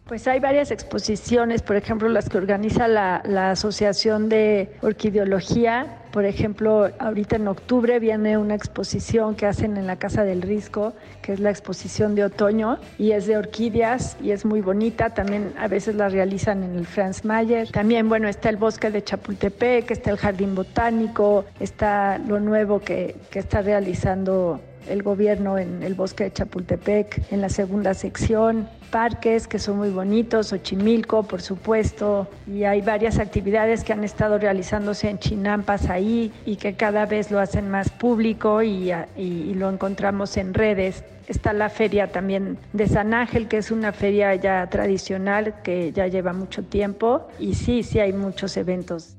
Pues 0.07 0.27
hay 0.27 0.39
varias 0.39 0.69
exposiciones, 0.69 1.63
por 1.63 1.77
ejemplo, 1.77 2.07
las 2.09 2.29
que 2.29 2.37
organiza 2.37 2.87
la, 2.87 3.49
Asociación 3.49 4.29
de 4.29 4.69
Orquideología. 4.81 5.97
Por 6.11 6.25
ejemplo, 6.25 6.91
ahorita 6.99 7.37
en 7.37 7.47
octubre 7.47 7.99
viene 7.99 8.37
una 8.37 8.53
exposición 8.53 9.33
que 9.33 9.47
hacen 9.47 9.77
en 9.77 9.87
la 9.87 9.95
Casa 9.95 10.23
del 10.23 10.43
Risco, 10.43 10.93
que 11.23 11.33
es 11.33 11.39
la 11.39 11.49
exposición 11.49 12.13
de 12.13 12.23
otoño, 12.23 12.77
y 12.99 13.13
es 13.13 13.25
de 13.25 13.35
orquídeas 13.35 14.15
y 14.21 14.29
es 14.29 14.45
muy 14.45 14.61
bonita. 14.61 15.09
También 15.09 15.53
a 15.57 15.67
veces 15.67 15.95
la 15.95 16.07
realizan 16.07 16.63
en 16.63 16.75
el 16.75 16.85
Franz 16.85 17.25
Mayer. 17.25 17.71
También, 17.71 18.07
bueno, 18.07 18.27
está 18.27 18.49
el 18.49 18.57
bosque 18.57 18.91
de 18.91 19.03
Chapultepec, 19.03 19.89
está 19.89 20.11
el 20.11 20.17
Jardín 20.17 20.53
Botánico, 20.53 21.45
está 21.59 22.19
lo 22.19 22.39
nuevo 22.39 22.79
que, 22.79 23.15
que 23.31 23.39
está 23.39 23.63
realizando 23.63 24.61
el 24.89 25.03
gobierno 25.03 25.57
en 25.57 25.83
el 25.83 25.93
bosque 25.93 26.25
de 26.25 26.33
Chapultepec, 26.33 27.31
en 27.31 27.41
la 27.41 27.49
segunda 27.49 27.93
sección, 27.93 28.67
parques 28.91 29.47
que 29.47 29.59
son 29.59 29.77
muy 29.77 29.89
bonitos, 29.89 30.53
Ochimilco, 30.53 31.23
por 31.23 31.41
supuesto, 31.41 32.27
y 32.47 32.63
hay 32.63 32.81
varias 32.81 33.19
actividades 33.19 33.83
que 33.83 33.93
han 33.93 34.03
estado 34.03 34.37
realizándose 34.37 35.09
en 35.09 35.19
Chinampas 35.19 35.89
ahí 35.89 36.31
y 36.45 36.55
que 36.55 36.75
cada 36.75 37.05
vez 37.05 37.31
lo 37.31 37.39
hacen 37.39 37.69
más 37.69 37.89
público 37.89 38.63
y, 38.63 38.91
y 39.17 39.53
lo 39.53 39.69
encontramos 39.69 40.37
en 40.37 40.53
redes. 40.53 41.03
Está 41.27 41.53
la 41.53 41.69
feria 41.69 42.11
también 42.11 42.57
de 42.73 42.87
San 42.87 43.13
Ángel, 43.13 43.47
que 43.47 43.57
es 43.57 43.71
una 43.71 43.91
feria 43.91 44.35
ya 44.35 44.69
tradicional 44.69 45.55
que 45.63 45.91
ya 45.91 46.07
lleva 46.07 46.33
mucho 46.33 46.63
tiempo 46.63 47.27
y 47.39 47.55
sí, 47.55 47.81
sí 47.81 47.99
hay 47.99 48.13
muchos 48.13 48.55
eventos. 48.57 49.17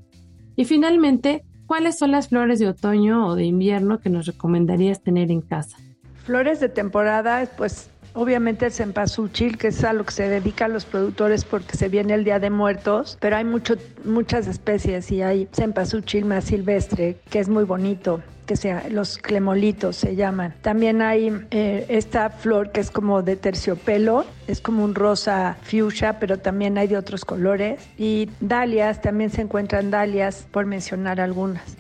Y 0.55 0.65
finalmente, 0.65 1.45
¿Cuáles 1.67 1.99
son 1.99 2.13
las 2.13 2.29
flores 2.29 2.61
de 2.61 2.69
otoño 2.69 3.27
o 3.27 3.35
de 3.35 3.45
invierno 3.45 3.99
que 3.99 4.09
nos 4.09 4.27
recomendarías 4.27 5.03
tener 5.03 5.33
en 5.33 5.41
casa? 5.41 5.77
Flores 6.25 6.61
de 6.61 6.69
temporada, 6.69 7.45
pues 7.57 7.91
obviamente 8.15 8.67
el 8.67 8.73
cempasúchil, 8.73 9.59
que 9.59 9.69
es 9.69 9.83
a 9.83 9.93
lo 9.93 10.05
que 10.05 10.13
se 10.13 10.29
dedican 10.29 10.73
los 10.73 10.85
productores 10.85 11.45
porque 11.45 11.77
se 11.77 11.89
viene 11.89 12.15
el 12.15 12.23
Día 12.23 12.39
de 12.39 12.51
Muertos, 12.51 13.19
pero 13.21 13.37
hay 13.37 13.45
mucho, 13.45 13.75
muchas 14.05 14.47
especies 14.47 15.11
y 15.11 15.23
hay 15.23 15.49
cempasúchil 15.53 16.25
más 16.25 16.45
silvestre, 16.45 17.19
que 17.31 17.41
es 17.41 17.49
muy 17.49 17.65
bonito 17.65 18.23
que 18.47 18.57
sea, 18.57 18.89
los 18.89 19.19
clemolitos 19.19 19.97
se 19.97 20.17
llaman. 20.17 20.55
También 20.63 21.03
hay 21.03 21.33
eh, 21.51 21.87
esta 21.89 22.31
flor 22.31 22.73
que 22.73 22.81
es 22.81 22.91
como 22.91 23.23
de 23.23 23.37
terciopelo, 23.37 24.25
es 24.47 24.61
como 24.61 24.85
un 24.85 24.95
rosa 24.95 25.57
fuchsia, 25.63 26.19
pero 26.19 26.39
también 26.39 26.79
hay 26.79 26.87
de 26.87 26.97
otros 26.97 27.25
colores. 27.25 27.81
Y 27.99 28.31
dalias, 28.41 29.03
también 29.03 29.31
se 29.31 29.43
encuentran 29.43 29.91
dalias, 29.91 30.47
por 30.51 30.65
mencionar 30.67 31.21
algunas. 31.21 31.77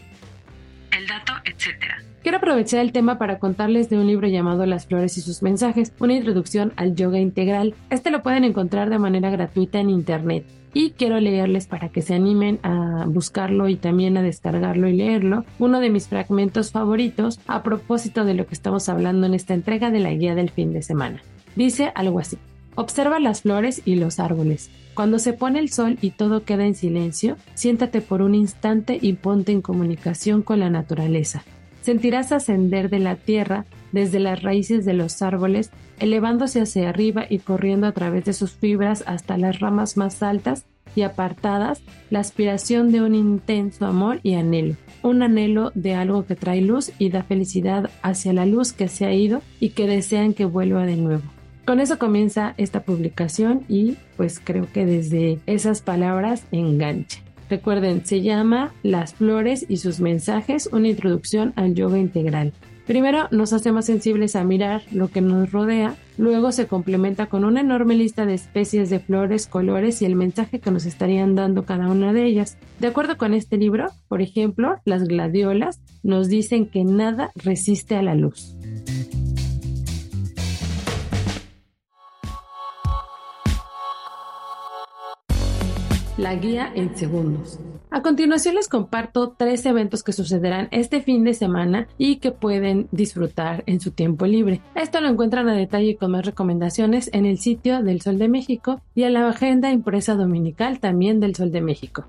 El 0.90 1.06
dato, 1.06 1.32
etcétera. 1.44 2.05
Quiero 2.26 2.38
aprovechar 2.38 2.80
el 2.80 2.90
tema 2.90 3.18
para 3.18 3.38
contarles 3.38 3.88
de 3.88 3.99
un 4.00 4.09
libro 4.09 4.26
llamado 4.26 4.66
Las 4.66 4.87
flores 4.87 5.16
y 5.16 5.21
sus 5.21 5.45
mensajes, 5.45 5.92
una 6.00 6.14
introducción 6.14 6.73
al 6.75 6.97
yoga 6.97 7.21
integral. 7.21 7.76
Este 7.88 8.11
lo 8.11 8.25
pueden 8.25 8.42
encontrar 8.42 8.90
de 8.90 8.99
manera 8.99 9.30
gratuita 9.30 9.78
en 9.78 9.90
internet 9.90 10.45
y 10.75 10.90
quiero 10.90 11.21
leerles 11.21 11.68
para 11.68 11.90
que 11.90 12.02
se 12.02 12.16
animen 12.16 12.59
a 12.64 13.04
buscarlo 13.06 13.68
y 13.68 13.76
también 13.76 14.16
a 14.16 14.23
descargarlo 14.23 14.88
y 14.88 14.97
leerlo. 14.97 15.45
Uno 15.61 15.78
de 15.78 15.88
mis 15.88 16.09
fragmentos 16.09 16.73
favoritos 16.73 17.38
a 17.47 17.62
propósito 17.62 18.25
de 18.25 18.35
lo 18.35 18.45
que 18.49 18.54
estamos 18.54 18.88
hablando 18.88 19.28
en 19.28 19.35
esta 19.35 19.54
entrega 19.54 19.92
de 19.92 20.00
la 20.00 20.11
guía 20.11 20.35
del 20.35 20.50
fin 20.50 20.73
de 20.73 20.83
semana. 20.83 21.23
Dice 21.54 21.92
algo 21.95 22.18
así. 22.18 22.38
Observa 22.75 23.21
las 23.21 23.42
flores 23.42 23.83
y 23.85 23.95
los 23.95 24.18
árboles. 24.18 24.68
Cuando 24.95 25.21
se 25.21 25.33
pone 25.33 25.61
el 25.61 25.71
sol 25.71 25.97
y 26.02 26.11
todo 26.11 26.42
queda 26.42 26.66
en 26.66 26.75
silencio, 26.75 27.37
siéntate 27.54 28.00
por 28.00 28.21
un 28.21 28.35
instante 28.35 28.99
y 29.00 29.12
ponte 29.12 29.52
en 29.52 29.62
comunicación 29.62 30.42
con 30.42 30.59
la 30.59 30.71
naturaleza. 30.71 31.45
Sentirás 31.87 32.33
ascender 32.33 32.90
de 32.90 32.99
la 32.99 33.14
tierra 33.14 33.64
desde 33.93 34.19
las 34.19 34.43
raíces 34.43 34.85
de 34.85 34.93
los 34.93 35.23
árboles, 35.23 35.71
elevándose 36.00 36.61
hacia 36.61 36.88
arriba 36.88 37.26
y 37.31 37.38
corriendo 37.38 37.87
a 37.87 37.93
través 37.93 38.25
de 38.25 38.33
sus 38.33 38.50
fibras 38.50 39.05
hasta 39.07 39.38
las 39.38 39.61
ramas 39.61 39.97
más 39.97 40.21
altas 40.21 40.64
y 40.97 41.02
apartadas, 41.02 41.81
la 42.11 42.19
aspiración 42.19 42.90
de 42.90 43.02
un 43.02 43.14
intenso 43.14 43.87
amor 43.87 44.19
y 44.25 44.35
anhelo, 44.35 44.75
un 45.05 45.23
anhelo 45.23 45.71
de 45.76 45.95
algo 45.95 46.26
que 46.26 46.35
trae 46.35 46.61
luz 46.61 46.90
y 46.99 47.11
da 47.11 47.23
felicidad 47.23 47.88
hacia 48.02 48.33
la 48.33 48.47
luz 48.47 48.73
que 48.73 48.88
se 48.88 49.07
ha 49.07 49.14
ido 49.14 49.40
y 49.61 49.69
que 49.69 49.87
desean 49.87 50.35
que 50.35 50.45
vuelva 50.45 50.87
de 50.87 50.97
nuevo. 50.97 51.23
Con 51.66 51.78
eso 51.78 52.00
comienza 52.00 52.55
esta 52.57 52.83
publicación 52.83 53.62
y 53.69 53.97
pues 54.16 54.40
creo 54.43 54.66
que 54.73 54.87
desde 54.87 55.38
esas 55.47 55.83
palabras 55.83 56.47
engancha. 56.50 57.25
Recuerden, 57.48 58.04
se 58.04 58.22
llama 58.22 58.72
Las 58.82 59.14
flores 59.14 59.66
y 59.68 59.76
sus 59.76 60.00
mensajes, 60.00 60.68
una 60.72 60.88
introducción 60.88 61.52
al 61.56 61.74
yoga 61.74 61.98
integral. 61.98 62.52
Primero 62.86 63.26
nos 63.32 63.52
hace 63.52 63.72
más 63.72 63.86
sensibles 63.86 64.36
a 64.36 64.44
mirar 64.44 64.82
lo 64.92 65.08
que 65.08 65.20
nos 65.20 65.50
rodea, 65.50 65.96
luego 66.18 66.52
se 66.52 66.68
complementa 66.68 67.26
con 67.26 67.44
una 67.44 67.60
enorme 67.60 67.96
lista 67.96 68.26
de 68.26 68.34
especies 68.34 68.90
de 68.90 69.00
flores, 69.00 69.48
colores 69.48 70.02
y 70.02 70.04
el 70.04 70.14
mensaje 70.14 70.60
que 70.60 70.70
nos 70.70 70.86
estarían 70.86 71.34
dando 71.34 71.64
cada 71.64 71.88
una 71.88 72.12
de 72.12 72.24
ellas. 72.24 72.58
De 72.78 72.86
acuerdo 72.86 73.16
con 73.16 73.34
este 73.34 73.56
libro, 73.56 73.88
por 74.06 74.22
ejemplo, 74.22 74.76
las 74.84 75.04
gladiolas 75.04 75.80
nos 76.04 76.28
dicen 76.28 76.66
que 76.66 76.84
nada 76.84 77.32
resiste 77.34 77.96
a 77.96 78.02
la 78.02 78.14
luz. 78.14 78.55
La 86.16 86.35
guía 86.35 86.73
en 86.75 86.96
segundos. 86.96 87.58
A 87.90 88.02
continuación 88.02 88.56
les 88.56 88.68
comparto 88.68 89.35
tres 89.37 89.64
eventos 89.66 90.02
que 90.02 90.12
sucederán 90.12 90.68
este 90.70 91.00
fin 91.00 91.25
de 91.25 91.35
semana 91.35 91.88
y 91.99 92.16
que 92.16 92.32
pueden 92.32 92.88
disfrutar 92.90 93.62
en 93.66 93.80
su 93.80 93.90
tiempo 93.90 94.26
libre. 94.26 94.61
Esto 94.75 95.00
lo 95.00 95.08
encuentran 95.08 95.49
a 95.49 95.54
detalle 95.54 95.96
con 95.96 96.11
más 96.11 96.26
recomendaciones 96.26 97.11
en 97.12 97.26
el 97.26 97.38
sitio 97.38 97.82
del 97.82 98.00
Sol 98.00 98.18
de 98.18 98.28
México 98.28 98.80
y 98.94 99.04
en 99.04 99.12
la 99.14 99.28
agenda 99.28 99.70
impresa 99.70 100.14
dominical 100.14 100.80
también 100.80 101.20
del 101.20 101.37
Sol 101.37 101.52
de 101.52 101.61
México. 101.61 102.04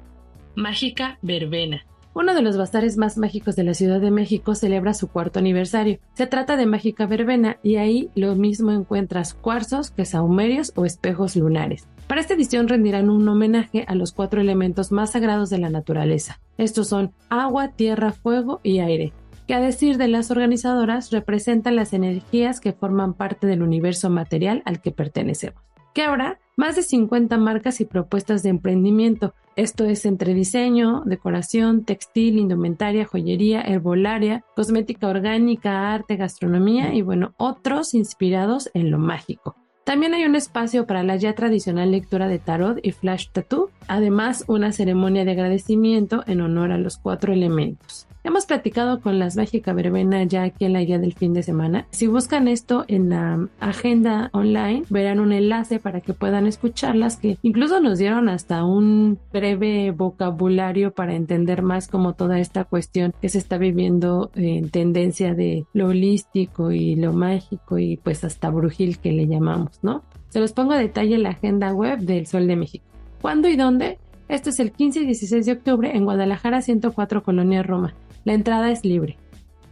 Mágica 0.55 1.19
Verbena. 1.21 1.85
Uno 2.15 2.33
de 2.33 2.41
los 2.41 2.57
bazares 2.57 2.97
más 2.97 3.19
mágicos 3.19 3.55
de 3.55 3.63
la 3.63 3.75
Ciudad 3.75 4.01
de 4.01 4.09
México 4.09 4.55
celebra 4.55 4.95
su 4.95 5.07
cuarto 5.07 5.37
aniversario. 5.37 5.99
Se 6.15 6.25
trata 6.25 6.55
de 6.57 6.65
Mágica 6.65 7.05
Verbena 7.05 7.57
y 7.61 7.75
ahí 7.75 8.09
lo 8.15 8.35
mismo 8.35 8.71
encuentras 8.71 9.35
cuarzos 9.35 9.91
que 9.91 10.03
saumerios 10.03 10.73
o 10.75 10.85
espejos 10.85 11.35
lunares. 11.35 11.87
Para 12.07 12.21
esta 12.21 12.35
edición 12.35 12.69
rendirán 12.69 13.09
un 13.09 13.27
homenaje 13.27 13.83
a 13.85 13.93
los 13.93 14.13
cuatro 14.13 14.39
elementos 14.39 14.93
más 14.93 15.11
sagrados 15.11 15.49
de 15.49 15.57
la 15.57 15.69
naturaleza. 15.69 16.39
Estos 16.57 16.87
son 16.87 17.11
agua, 17.29 17.73
tierra, 17.73 18.13
fuego 18.13 18.61
y 18.63 18.79
aire, 18.79 19.11
que 19.45 19.53
a 19.53 19.59
decir 19.59 19.97
de 19.97 20.07
las 20.07 20.31
organizadoras 20.31 21.11
representan 21.11 21.75
las 21.75 21.91
energías 21.91 22.61
que 22.61 22.71
forman 22.71 23.13
parte 23.13 23.45
del 23.45 23.61
universo 23.61 24.09
material 24.09 24.63
al 24.63 24.81
que 24.81 24.91
pertenecemos. 24.91 25.61
Que 25.93 26.03
habrá 26.03 26.39
más 26.55 26.77
de 26.77 26.83
50 26.83 27.37
marcas 27.37 27.81
y 27.81 27.85
propuestas 27.85 28.41
de 28.41 28.49
emprendimiento. 28.49 29.33
Esto 29.57 29.83
es 29.83 30.05
entre 30.05 30.33
diseño, 30.33 31.03
decoración, 31.05 31.83
textil, 31.83 32.37
indumentaria, 32.37 33.05
joyería, 33.05 33.61
herbolaria, 33.61 34.45
cosmética 34.55 35.07
orgánica, 35.07 35.93
arte, 35.93 36.15
gastronomía 36.15 36.93
y 36.93 37.01
bueno, 37.01 37.33
otros 37.37 37.93
inspirados 37.93 38.69
en 38.73 38.91
lo 38.91 38.97
mágico. 38.97 39.55
También 39.87 40.13
hay 40.13 40.25
un 40.25 40.35
espacio 40.35 40.85
para 40.85 41.01
la 41.01 41.15
ya 41.15 41.33
tradicional 41.33 41.91
lectura 41.91 42.27
de 42.27 42.39
tarot 42.39 42.77
y 42.83 42.91
flash 42.91 43.29
tattoo, 43.31 43.69
además 43.87 44.43
una 44.47 44.73
ceremonia 44.73 45.23
de 45.23 45.31
agradecimiento 45.31 46.25
en 46.27 46.41
honor 46.41 46.73
a 46.73 46.77
los 46.77 46.97
cuatro 46.97 47.31
elementos. 47.31 48.06
Hemos 48.27 48.45
platicado 48.45 48.99
con 48.99 49.19
las 49.19 49.37
Mágica 49.37 49.71
Verbena 49.71 50.21
ya 50.25 50.43
aquí 50.43 50.65
en 50.65 50.73
la 50.73 50.83
guía 50.83 50.99
del 50.99 51.13
fin 51.13 51.33
de 51.33 51.43
semana. 51.43 51.87
Si 51.91 52.07
buscan 52.07 52.49
esto 52.49 52.83
en 52.89 53.09
la 53.09 53.47
agenda 53.61 54.29
online, 54.33 54.83
verán 54.89 55.21
un 55.21 55.31
enlace 55.31 55.79
para 55.79 56.01
que 56.01 56.13
puedan 56.13 56.45
escucharlas, 56.45 57.15
que 57.15 57.37
incluso 57.41 57.79
nos 57.79 57.99
dieron 57.99 58.27
hasta 58.27 58.65
un 58.65 59.17
breve 59.31 59.91
vocabulario 59.91 60.91
para 60.91 61.15
entender 61.15 61.61
más 61.61 61.87
como 61.87 62.15
toda 62.15 62.37
esta 62.37 62.65
cuestión 62.65 63.13
que 63.21 63.29
se 63.29 63.37
está 63.37 63.57
viviendo 63.57 64.29
en 64.35 64.71
tendencia 64.71 65.33
de 65.33 65.65
lo 65.71 65.87
holístico 65.87 66.73
y 66.73 66.97
lo 66.97 67.13
mágico 67.13 67.79
y 67.79 67.95
pues 67.95 68.25
hasta 68.25 68.49
brujil 68.49 68.97
que 68.97 69.13
le 69.13 69.25
llamamos, 69.25 69.79
¿no? 69.83 70.03
Se 70.27 70.41
los 70.41 70.51
pongo 70.51 70.73
a 70.73 70.77
detalle 70.77 71.15
en 71.15 71.23
la 71.23 71.29
agenda 71.29 71.71
web 71.71 71.99
del 71.99 72.27
Sol 72.27 72.45
de 72.45 72.57
México. 72.57 72.83
¿Cuándo 73.21 73.47
y 73.47 73.55
dónde? 73.55 73.99
Esto 74.27 74.49
es 74.49 74.59
el 74.59 74.73
15 74.73 74.99
y 74.99 75.05
16 75.05 75.45
de 75.45 75.51
octubre 75.53 75.95
en 75.95 76.03
Guadalajara 76.03 76.61
104 76.61 77.23
Colonia 77.23 77.63
Roma. 77.63 77.93
La 78.27 78.33
entrada 78.33 78.69
es 78.71 78.83
libre. 78.83 79.15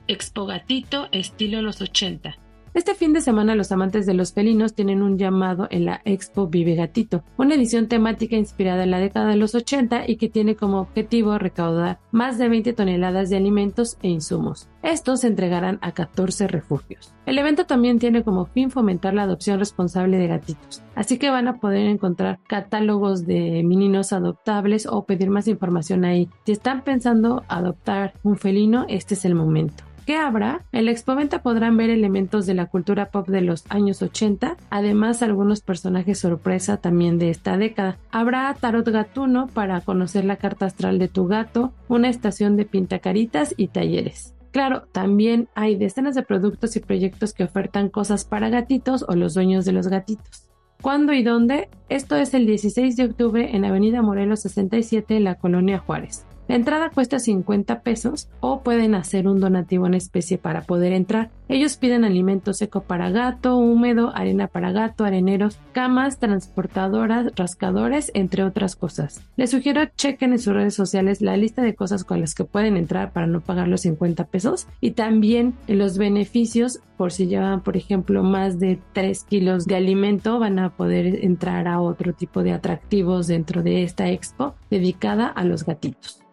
Expo 0.08 0.46
Gatito 0.46 1.10
estilo 1.12 1.62
los 1.62 1.82
80. 1.82 2.38
Este 2.75 2.94
fin 2.94 3.13
de 3.13 3.22
semana 3.22 3.55
los 3.55 3.72
amantes 3.72 4.05
de 4.05 4.13
los 4.13 4.34
felinos 4.34 4.74
tienen 4.74 5.01
un 5.01 5.17
llamado 5.17 5.65
en 5.72 5.86
la 5.86 6.01
Expo 6.03 6.48
Vive 6.48 6.75
Gatito, 6.75 7.24
una 7.38 7.55
edición 7.55 7.88
temática 7.88 8.36
inspirada 8.36 8.84
en 8.84 8.91
la 8.91 9.00
década 9.00 9.27
de 9.29 9.38
los 9.38 9.55
80 9.55 10.10
y 10.10 10.17
que 10.17 10.27
tiene 10.27 10.58
como 10.58 10.82
objetivo 10.82 11.38
recaudar 11.38 12.00
más 12.12 12.38
de 12.38 12.50
20 12.50 12.74
toneladas 12.74 13.29
de 13.29 13.38
alimentos 13.38 13.98
e 14.01 14.10
insumos. 14.10 14.67
Estos 14.84 15.22
se 15.22 15.27
entregarán 15.27 15.79
a 15.82 15.94
14 15.94 16.50
refugios. 16.50 17.13
El 17.25 17.38
evento 17.38 17.65
también 17.65 17.98
tiene 17.98 18.25
como 18.25 18.46
fin 18.48 18.70
fomentar 18.70 19.13
la 19.13 19.24
adopción 19.24 19.58
responsable 19.58 20.17
de 20.17 20.27
gatitos, 20.27 20.84
así 20.96 21.17
que 21.17 21.29
van 21.29 21.48
a 21.48 21.62
poder 21.62 21.88
encontrar 21.88 22.39
catálogos 22.46 23.25
de 23.25 23.63
meninos 23.63 24.12
adoptables 24.12 24.86
o 24.86 25.05
pedir 25.05 25.29
más 25.29 25.48
información 25.48 26.03
ahí. 26.03 26.27
Si 26.46 26.51
están 26.51 26.84
pensando 26.84 27.46
adoptar 27.48 28.15
un 28.24 28.36
felino, 28.36 28.86
este 28.89 29.13
es 29.13 29.24
el 29.24 29.34
momento. 29.34 29.86
¿Qué 30.06 30.18
habrá? 30.18 30.64
En 30.72 30.86
la 30.86 30.94
podrán 31.42 31.78
ver 31.78 31.90
elementos 31.90 32.46
de 32.46 32.54
la 32.54 32.68
cultura 32.68 33.10
pop 33.10 33.28
de 33.28 33.42
los 33.42 33.64
años 33.70 34.04
80, 34.04 34.56
además 34.70 35.24
algunos 35.24 35.62
personajes 35.62 36.20
sorpresa 36.20 36.78
también 36.78 37.18
de 37.18 37.32
esta 37.32 37.58
década. 37.58 37.98
Habrá 38.12 38.54
tarot 38.54 38.88
gatuno 38.88 39.48
para 39.48 39.82
conocer 39.82 40.24
la 40.24 40.36
carta 40.36 40.68
astral 40.68 41.00
de 41.00 41.08
tu 41.08 41.26
gato, 41.26 41.74
una 41.88 42.10
estación 42.10 42.56
de 42.56 42.65
pintacaritas 42.65 43.56
y 43.58 43.70
talleres. 43.70 44.36
Claro, 44.52 44.84
también 44.91 45.50
hay 45.56 45.76
decenas 45.76 46.13
de 46.13 46.22
productos 46.22 46.76
y 46.76 46.82
proyectos 46.82 47.34
que 47.34 47.44
ofertan 47.44 47.89
cosas 47.89 48.26
para 48.26 48.50
gatitos 48.50 49.04
o 49.08 49.15
los 49.15 49.34
dueños 49.34 49.65
de 49.65 49.72
los 49.72 49.88
gatitos. 49.88 50.48
¿Cuándo 50.84 51.13
y 51.13 51.24
dónde? 51.24 51.68
Esto 51.89 52.15
es 52.15 52.36
el 52.36 52.46
16 52.46 52.96
de 52.96 53.06
octubre 53.06 53.56
en 53.56 53.65
Avenida 53.65 54.04
Morelos 54.04 54.41
67 54.41 55.18
en 55.18 55.24
la 55.24 55.36
Colonia 55.36 55.80
Juárez. 55.80 56.26
La 56.47 56.55
entrada 56.55 56.91
cuesta 56.91 57.17
50 57.17 57.81
pesos 57.81 58.29
o 58.39 58.62
pueden 58.62 58.93
hacer 58.93 59.27
un 59.27 59.39
donativo 59.39 59.88
en 59.88 59.95
especie 59.95 60.38
para 60.38 60.62
poder 60.62 60.93
entrar. 60.93 61.31
Ellos 61.47 61.77
piden 61.77 62.03
alimento 62.03 62.53
seco 62.53 62.81
para 62.81 63.10
gato, 63.10 63.58
húmedo, 63.58 64.12
arena 64.15 64.47
para 64.47 64.71
gato, 64.71 65.05
areneros, 65.05 65.60
camas, 65.71 66.19
transportadoras, 66.19 67.31
rascadores, 67.36 68.12
entre 68.13 68.43
otras 68.43 68.75
cosas. 68.75 69.23
Les 69.38 69.49
sugiero 69.49 69.81
chequen 69.95 70.34
en 70.34 70.39
sus 70.39 70.53
redes 70.53 70.75
sociales 70.75 71.21
la 71.21 71.36
lista 71.36 71.63
de 71.63 71.73
cosas 71.73 72.03
con 72.03 72.21
las 72.21 72.36
que 72.36 72.45
pueden 72.45 72.77
entrar 72.77 73.12
para 73.12 73.25
no 73.25 73.41
pagar 73.41 73.67
los 73.67 73.81
50 73.81 74.25
pesos 74.25 74.67
y 74.81 74.91
también 74.91 75.55
los 75.67 75.97
beneficios 75.97 76.79
por 76.95 77.12
si 77.12 77.27
llevan, 77.27 77.62
por 77.62 77.75
ejemplo, 77.75 78.23
más 78.23 78.60
de 78.60 78.79
3 78.93 79.23
kilos 79.25 79.65
de 79.65 79.75
alimento, 79.75 80.39
van 80.39 80.60
a 80.60 80.69
poder 80.69 81.25
entrar 81.25 81.67
a 81.67 81.81
otro 81.81 82.13
tipo 82.13 82.43
de 82.43 82.53
atractivos 82.53 83.27
dentro 83.27 83.63
de 83.63 83.84
esta 83.84 84.10
expo 84.10 84.55
dedicada 84.69 85.27
a 85.27 85.43
los 85.43 85.65
gatitos 85.65 86.25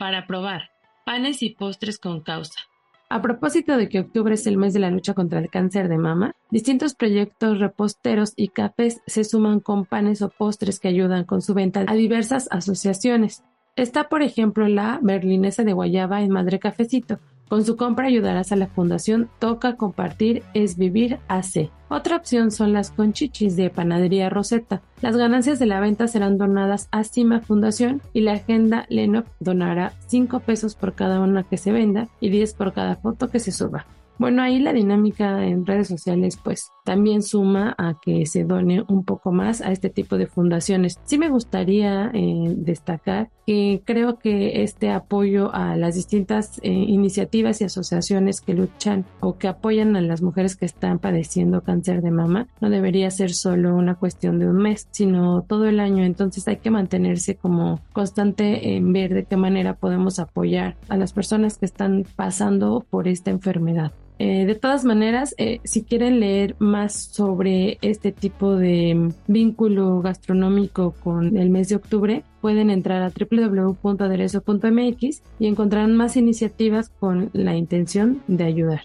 para 0.00 0.26
probar 0.26 0.70
panes 1.04 1.42
y 1.42 1.50
postres 1.50 1.98
con 1.98 2.22
causa. 2.22 2.58
A 3.10 3.20
propósito 3.20 3.76
de 3.76 3.90
que 3.90 4.00
octubre 4.00 4.32
es 4.32 4.46
el 4.46 4.56
mes 4.56 4.72
de 4.72 4.80
la 4.80 4.90
lucha 4.90 5.12
contra 5.12 5.40
el 5.40 5.50
cáncer 5.50 5.88
de 5.88 5.98
mama, 5.98 6.34
distintos 6.50 6.94
proyectos 6.94 7.58
reposteros 7.58 8.32
y 8.34 8.48
cafés 8.48 9.02
se 9.06 9.24
suman 9.24 9.60
con 9.60 9.84
panes 9.84 10.22
o 10.22 10.30
postres 10.30 10.80
que 10.80 10.88
ayudan 10.88 11.24
con 11.24 11.42
su 11.42 11.52
venta 11.52 11.84
a 11.86 11.94
diversas 11.94 12.48
asociaciones. 12.50 13.42
Está, 13.76 14.08
por 14.08 14.22
ejemplo, 14.22 14.68
la 14.68 15.00
Berlinesa 15.02 15.64
de 15.64 15.74
Guayaba 15.74 16.22
en 16.22 16.30
Madre 16.30 16.58
Cafecito, 16.58 17.18
con 17.50 17.64
su 17.64 17.76
compra 17.76 18.06
ayudarás 18.06 18.52
a 18.52 18.56
la 18.56 18.68
Fundación 18.68 19.28
Toca 19.40 19.74
Compartir 19.74 20.44
es 20.54 20.76
Vivir 20.78 21.18
AC. 21.26 21.68
Otra 21.88 22.14
opción 22.14 22.52
son 22.52 22.72
las 22.72 22.92
conchichis 22.92 23.56
de 23.56 23.70
Panadería 23.70 24.30
Rosetta. 24.30 24.82
Las 25.02 25.16
ganancias 25.16 25.58
de 25.58 25.66
la 25.66 25.80
venta 25.80 26.06
serán 26.06 26.38
donadas 26.38 26.86
a 26.92 27.02
Cima 27.02 27.40
Fundación 27.40 28.02
y 28.12 28.20
la 28.20 28.34
agenda 28.34 28.86
Lenop 28.88 29.26
donará 29.40 29.94
5 30.06 30.38
pesos 30.38 30.76
por 30.76 30.94
cada 30.94 31.18
una 31.18 31.42
que 31.42 31.56
se 31.56 31.72
venda 31.72 32.06
y 32.20 32.30
10 32.30 32.54
por 32.54 32.72
cada 32.72 32.94
foto 32.94 33.30
que 33.30 33.40
se 33.40 33.50
suba. 33.50 33.84
Bueno, 34.16 34.42
ahí 34.42 34.60
la 34.60 34.72
dinámica 34.72 35.44
en 35.44 35.66
redes 35.66 35.88
sociales 35.88 36.38
pues 36.40 36.70
también 36.90 37.22
suma 37.22 37.76
a 37.78 38.00
que 38.02 38.26
se 38.26 38.42
done 38.42 38.82
un 38.88 39.04
poco 39.04 39.30
más 39.30 39.60
a 39.60 39.70
este 39.70 39.90
tipo 39.90 40.18
de 40.18 40.26
fundaciones. 40.26 40.98
Sí 41.04 41.18
me 41.18 41.28
gustaría 41.28 42.10
eh, 42.12 42.52
destacar 42.56 43.30
que 43.46 43.80
creo 43.84 44.18
que 44.18 44.64
este 44.64 44.90
apoyo 44.90 45.54
a 45.54 45.76
las 45.76 45.94
distintas 45.94 46.58
eh, 46.64 46.72
iniciativas 46.72 47.60
y 47.60 47.64
asociaciones 47.64 48.40
que 48.40 48.54
luchan 48.54 49.04
o 49.20 49.38
que 49.38 49.46
apoyan 49.46 49.94
a 49.94 50.00
las 50.00 50.20
mujeres 50.20 50.56
que 50.56 50.66
están 50.66 50.98
padeciendo 50.98 51.62
cáncer 51.62 52.02
de 52.02 52.10
mama 52.10 52.48
no 52.60 52.70
debería 52.70 53.08
ser 53.12 53.34
solo 53.34 53.76
una 53.76 53.94
cuestión 53.94 54.40
de 54.40 54.48
un 54.48 54.56
mes, 54.56 54.88
sino 54.90 55.42
todo 55.42 55.66
el 55.66 55.78
año. 55.78 56.02
Entonces 56.02 56.48
hay 56.48 56.56
que 56.56 56.72
mantenerse 56.72 57.36
como 57.36 57.78
constante 57.92 58.74
en 58.74 58.92
ver 58.92 59.14
de 59.14 59.26
qué 59.26 59.36
manera 59.36 59.74
podemos 59.74 60.18
apoyar 60.18 60.76
a 60.88 60.96
las 60.96 61.12
personas 61.12 61.56
que 61.56 61.66
están 61.66 62.04
pasando 62.16 62.84
por 62.90 63.06
esta 63.06 63.30
enfermedad. 63.30 63.92
Eh, 64.22 64.44
de 64.44 64.54
todas 64.54 64.84
maneras, 64.84 65.34
eh, 65.38 65.60
si 65.64 65.82
quieren 65.82 66.20
leer 66.20 66.54
más 66.58 66.92
sobre 66.92 67.78
este 67.80 68.12
tipo 68.12 68.54
de 68.54 69.14
vínculo 69.26 70.02
gastronómico 70.02 70.94
con 71.02 71.38
el 71.38 71.48
mes 71.48 71.70
de 71.70 71.76
octubre, 71.76 72.22
pueden 72.42 72.68
entrar 72.68 73.00
a 73.00 73.08
www.aderezo.mx 73.08 75.22
y 75.38 75.46
encontrarán 75.46 75.96
más 75.96 76.18
iniciativas 76.18 76.90
con 76.90 77.30
la 77.32 77.56
intención 77.56 78.20
de 78.26 78.44
ayudar. 78.44 78.82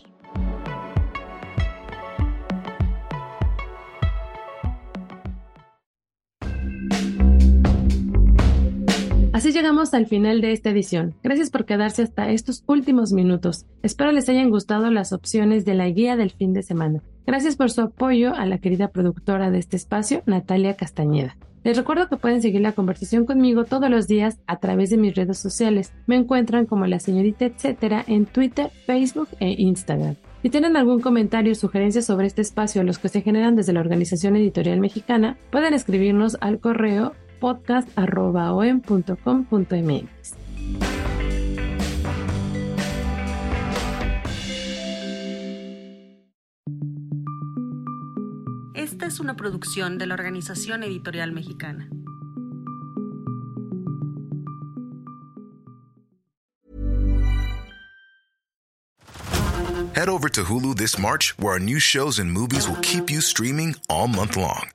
Así 9.35 9.51
llegamos 9.51 9.93
al 9.93 10.05
final 10.05 10.39
de 10.39 10.53
esta 10.53 10.69
edición. 10.69 11.13
Gracias 11.21 11.49
por 11.49 11.65
quedarse 11.65 12.03
hasta 12.03 12.31
estos 12.31 12.63
últimos 12.67 13.11
minutos. 13.11 13.65
Espero 13.83 14.13
les 14.13 14.29
hayan 14.29 14.49
gustado 14.49 14.89
las 14.91 15.11
opciones 15.11 15.65
de 15.65 15.73
la 15.73 15.89
guía 15.89 16.15
del 16.15 16.31
fin 16.31 16.53
de 16.53 16.63
semana. 16.63 17.01
Gracias 17.27 17.57
por 17.57 17.69
su 17.69 17.81
apoyo 17.81 18.33
a 18.33 18.45
la 18.45 18.59
querida 18.59 18.87
productora 18.87 19.51
de 19.51 19.59
este 19.59 19.75
espacio, 19.75 20.23
Natalia 20.25 20.77
Castañeda. 20.77 21.35
Les 21.65 21.75
recuerdo 21.75 22.07
que 22.07 22.15
pueden 22.15 22.41
seguir 22.41 22.61
la 22.61 22.71
conversación 22.71 23.25
conmigo 23.25 23.65
todos 23.65 23.89
los 23.89 24.07
días 24.07 24.39
a 24.47 24.59
través 24.59 24.89
de 24.89 24.95
mis 24.95 25.15
redes 25.15 25.37
sociales. 25.37 25.91
Me 26.07 26.15
encuentran 26.15 26.65
como 26.65 26.87
la 26.87 27.01
señorita 27.01 27.43
etcétera 27.43 28.05
en 28.07 28.27
Twitter, 28.27 28.71
Facebook 28.85 29.27
e 29.41 29.53
Instagram. 29.57 30.15
Si 30.43 30.49
tienen 30.49 30.77
algún 30.77 31.01
comentario 31.01 31.51
o 31.51 31.55
sugerencia 31.55 32.01
sobre 32.01 32.27
este 32.27 32.41
espacio, 32.41 32.83
los 32.83 32.99
que 32.99 33.09
se 33.09 33.21
generan 33.21 33.57
desde 33.57 33.73
la 33.73 33.81
Organización 33.81 34.37
Editorial 34.37 34.79
Mexicana, 34.79 35.37
pueden 35.51 35.73
escribirnos 35.73 36.37
al 36.39 36.59
correo 36.59 37.11
podcast.om.com.mx. 37.39 40.35
Esta 48.73 49.07
es 49.07 49.19
una 49.19 49.35
producción 49.35 49.97
de 49.97 50.05
la 50.05 50.13
Organización 50.13 50.83
Editorial 50.83 51.31
Mexicana. 51.31 51.89
Head 59.95 60.09
over 60.09 60.27
to 60.29 60.43
Hulu 60.43 60.75
this 60.75 60.99
March, 60.99 61.33
where 61.39 61.53
our 61.53 61.59
new 61.59 61.79
shows 61.79 62.19
and 62.19 62.29
movies 62.29 62.67
will 62.67 62.81
keep 62.81 63.09
you 63.09 63.21
streaming 63.21 63.75
all 63.89 64.09
month 64.09 64.35
long. 64.35 64.74